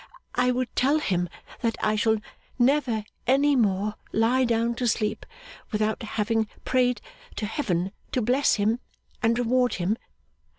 [0.33, 1.29] I would tell him
[1.61, 2.17] that I shall
[2.57, 5.27] never any more lie down to sleep
[5.71, 7.01] without having prayed
[7.35, 8.79] to Heaven to bless him
[9.21, 9.99] and reward him.